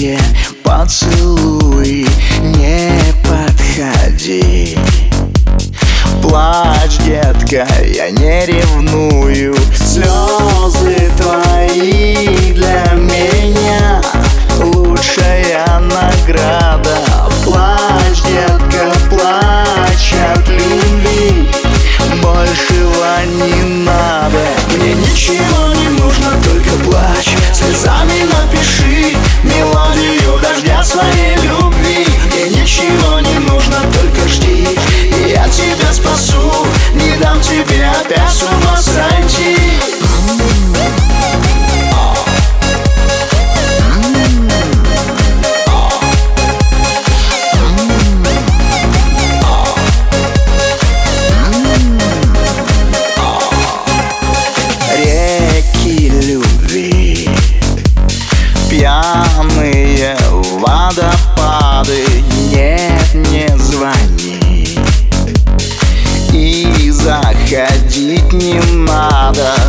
[0.00, 0.18] Легкие
[0.64, 2.06] поцелуи
[2.40, 2.90] Не
[3.22, 4.78] подходи.
[6.22, 9.54] Плачь, детка, я не ревную.
[9.76, 10.39] Слезы
[69.32, 69.59] another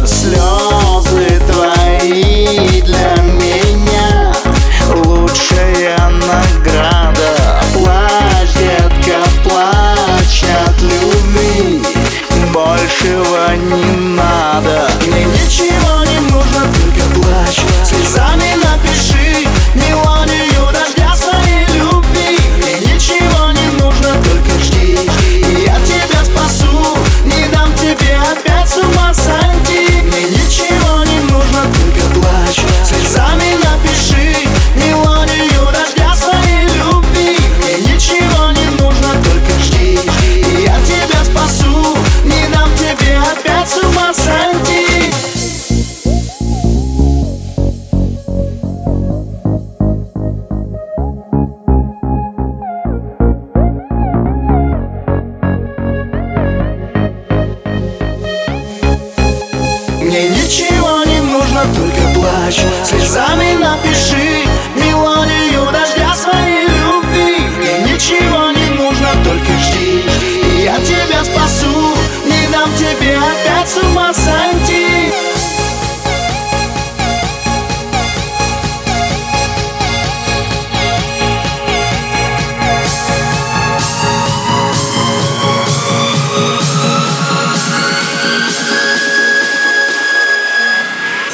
[60.51, 62.65] ничего не нужно, только плачь.
[62.83, 64.40] Слезами напиши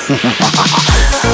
[0.08, 1.27] ハハハハ!